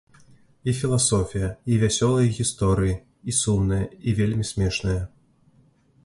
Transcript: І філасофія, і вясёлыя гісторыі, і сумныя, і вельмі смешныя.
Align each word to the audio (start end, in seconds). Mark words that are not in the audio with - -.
І 0.71 0.73
філасофія, 0.77 1.49
і 1.73 1.75
вясёлыя 1.83 2.31
гісторыі, 2.37 2.95
і 3.33 3.35
сумныя, 3.41 3.85
і 4.09 4.15
вельмі 4.21 4.45
смешныя. 4.53 5.03